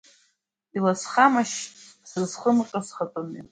[0.75, 1.57] Илсхмашь
[2.09, 3.43] сызхымҟьо схатәы мҩа?